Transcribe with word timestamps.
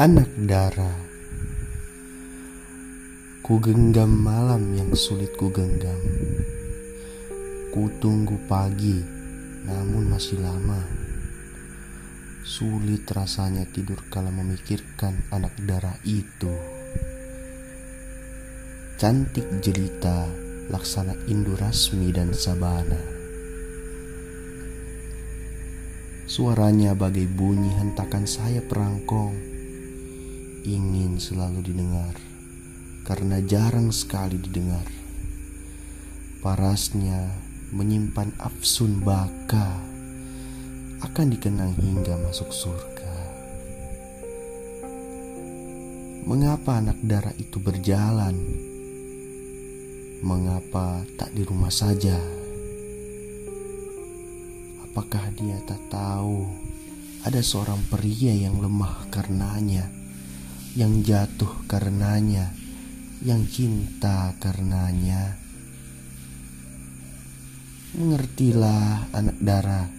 Anak 0.00 0.32
darah 0.48 0.96
Ku 3.44 3.60
genggam 3.60 4.08
malam 4.08 4.72
yang 4.72 4.96
sulit 4.96 5.36
ku 5.36 5.52
genggam. 5.52 6.00
Ku 7.68 7.92
tunggu 8.00 8.40
pagi 8.48 8.96
namun 9.68 10.08
masih 10.08 10.40
lama. 10.40 10.80
Sulit 12.40 13.04
rasanya 13.12 13.68
tidur 13.68 14.00
kala 14.08 14.32
memikirkan 14.32 15.20
anak 15.36 15.52
darah 15.68 16.00
itu. 16.08 16.48
Cantik 18.96 19.60
jelita 19.60 20.32
laksana 20.72 21.12
Indurasmi 21.28 22.08
dan 22.08 22.32
Sabana. 22.32 23.04
Suaranya 26.24 26.96
bagai 26.96 27.28
bunyi 27.28 27.76
hentakan 27.76 28.24
saya 28.24 28.64
perangkong 28.64 29.59
Ingin 30.60 31.16
selalu 31.16 31.64
didengar 31.64 32.12
Karena 33.08 33.40
jarang 33.40 33.88
sekali 33.88 34.36
didengar 34.36 34.84
Parasnya 36.44 37.32
menyimpan 37.72 38.36
afsun 38.36 39.00
baka 39.00 39.80
Akan 41.00 41.32
dikenang 41.32 41.72
hingga 41.80 42.20
masuk 42.20 42.52
surga 42.52 43.14
Mengapa 46.28 46.76
anak 46.76 47.00
darah 47.00 47.32
itu 47.40 47.56
berjalan? 47.56 48.36
Mengapa 50.20 51.08
tak 51.16 51.32
di 51.32 51.40
rumah 51.48 51.72
saja? 51.72 52.20
Apakah 54.84 55.32
dia 55.32 55.56
tak 55.64 55.80
tahu 55.88 56.44
ada 57.20 57.40
seorang 57.44 57.80
pria 57.92 58.32
yang 58.32 58.60
lemah 58.64 59.08
karenanya, 59.12 59.99
yang 60.78 61.02
jatuh 61.02 61.66
karenanya, 61.66 62.54
yang 63.26 63.42
cinta 63.50 64.30
karenanya? 64.38 65.34
Mengertilah 67.98 69.10
anak 69.10 69.38
darah, 69.42 69.90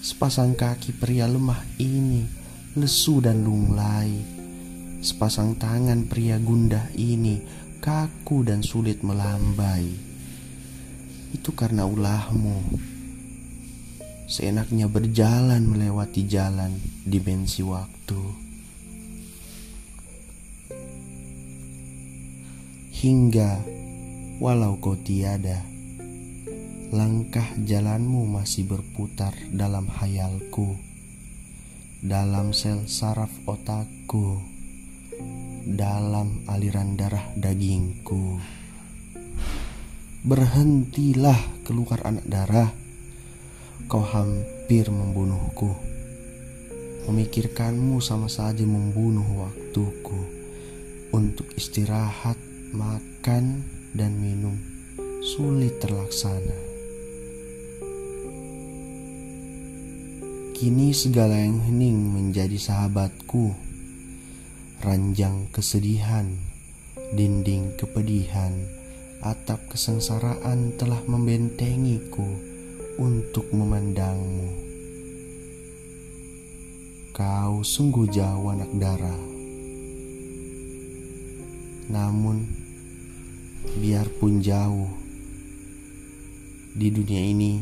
sepasang 0.00 0.56
kaki 0.56 0.96
pria 0.96 1.28
lemah 1.28 1.60
ini 1.76 2.24
lesu 2.72 3.20
dan 3.20 3.44
lunglai, 3.44 4.16
sepasang 5.04 5.60
tangan 5.60 6.08
pria 6.08 6.40
gundah 6.40 6.88
ini 6.96 7.44
kaku 7.84 8.48
dan 8.48 8.64
sulit 8.64 9.04
melambai. 9.04 9.84
Itu 11.36 11.52
karena 11.52 11.84
ulahmu 11.84 12.80
seenaknya 14.26 14.88
berjalan 14.88 15.68
melewati 15.68 16.24
jalan 16.24 16.80
dimensi 17.04 17.60
waktu. 17.60 18.45
Hingga 22.96 23.60
walau 24.40 24.80
kau 24.80 24.96
tiada, 24.96 25.60
langkah 26.96 27.44
jalanmu 27.60 28.24
masih 28.24 28.64
berputar 28.64 29.36
dalam 29.52 29.84
hayalku, 29.84 30.80
dalam 32.00 32.56
sel 32.56 32.88
saraf 32.88 33.28
otakku, 33.44 34.40
dalam 35.68 36.40
aliran 36.48 36.96
darah 36.96 37.28
dagingku. 37.36 38.40
Berhentilah 40.24 41.38
keluar 41.68 42.00
anak 42.00 42.24
darah 42.24 42.72
Kau 43.86 44.02
hampir 44.02 44.90
membunuhku. 44.90 45.70
Memikirkanmu 47.06 48.00
sama 48.00 48.26
saja 48.26 48.66
membunuh 48.66 49.46
waktuku 49.46 50.20
untuk 51.14 51.46
istirahat, 51.54 52.34
makan, 52.74 53.62
dan 53.94 54.18
minum 54.18 54.56
sulit 55.22 55.78
terlaksana. 55.82 56.56
Kini 60.56 60.96
segala 60.96 61.36
yang 61.36 61.60
hening 61.68 62.16
menjadi 62.16 62.56
sahabatku. 62.56 63.52
Ranjang 64.80 65.52
kesedihan, 65.52 66.32
dinding 67.12 67.76
kepedihan, 67.76 68.54
atap 69.20 69.60
kesengsaraan 69.68 70.76
telah 70.80 71.00
membentengiku 71.04 72.28
untuk 72.96 73.52
memandangmu. 73.52 74.48
Kau 77.12 77.64
sungguh 77.64 78.08
jauh 78.08 78.48
anak 78.52 78.72
darah. 78.76 79.35
Namun, 81.86 82.42
biarpun 83.78 84.42
jauh, 84.42 84.90
di 86.76 86.92
dunia 86.92 87.24
ini 87.24 87.52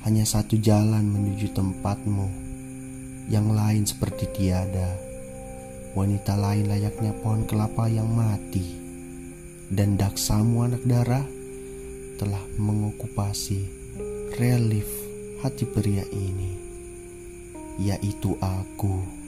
hanya 0.00 0.24
satu 0.24 0.56
jalan 0.56 1.04
menuju 1.04 1.52
tempatmu. 1.52 2.48
Yang 3.28 3.46
lain 3.52 3.84
seperti 3.84 4.24
tiada. 4.32 4.96
Wanita 5.92 6.40
lain 6.40 6.72
layaknya 6.72 7.12
pohon 7.20 7.44
kelapa 7.44 7.84
yang 7.92 8.08
mati. 8.08 8.64
Dan 9.70 10.00
daksamu 10.00 10.66
anak 10.66 10.82
darah 10.88 11.22
telah 12.16 12.42
mengokupasi 12.58 13.60
relief 14.34 14.88
hati 15.44 15.68
pria 15.68 16.02
ini, 16.10 16.52
yaitu 17.78 18.34
aku. 18.40 19.19